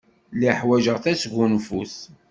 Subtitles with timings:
[0.33, 1.95] Lliɣ ḥwajeɣ tasgunfut.